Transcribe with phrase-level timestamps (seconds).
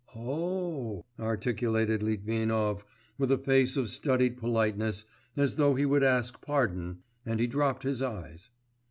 [0.15, 2.83] '...'Oh!' articulated Litvinov,
[3.19, 5.05] with a face of studied politeness,
[5.37, 8.49] as though he would ask pardon, and he dropped his eyes.